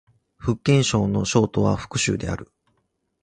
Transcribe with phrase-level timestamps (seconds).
[0.35, 2.51] 福建省の省都は福州である